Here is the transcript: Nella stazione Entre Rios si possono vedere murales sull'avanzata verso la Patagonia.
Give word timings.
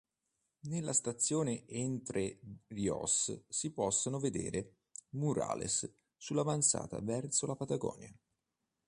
Nella 0.61 0.93
stazione 0.93 1.67
Entre 1.67 2.39
Rios 2.69 3.45
si 3.49 3.69
possono 3.71 4.17
vedere 4.19 4.77
murales 5.09 5.87
sull'avanzata 6.17 6.99
verso 7.01 7.45
la 7.45 7.55
Patagonia. 7.55 8.11